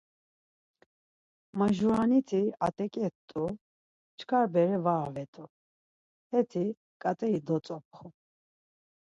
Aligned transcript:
Majuraniti 1.57 2.41
at̆eǩe 2.67 3.07
t̆u, 3.29 3.43
çkar 4.17 4.45
bere 4.53 4.77
var 4.85 4.99
avet̆u, 5.07 5.45
heti 6.31 6.65
ǩat̆iri 7.01 7.39
dotzopxu. 7.47 8.07